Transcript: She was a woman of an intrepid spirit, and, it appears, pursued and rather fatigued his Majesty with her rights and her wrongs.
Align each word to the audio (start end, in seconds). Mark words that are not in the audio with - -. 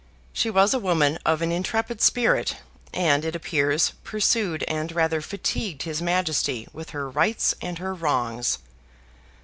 She 0.33 0.49
was 0.49 0.73
a 0.73 0.79
woman 0.79 1.19
of 1.27 1.43
an 1.43 1.51
intrepid 1.51 2.01
spirit, 2.01 2.57
and, 2.91 3.23
it 3.23 3.35
appears, 3.35 3.93
pursued 4.03 4.63
and 4.63 4.91
rather 4.93 5.21
fatigued 5.21 5.83
his 5.83 6.01
Majesty 6.01 6.67
with 6.73 6.89
her 6.89 7.07
rights 7.07 7.53
and 7.61 7.77
her 7.77 7.93
wrongs. 7.93 8.57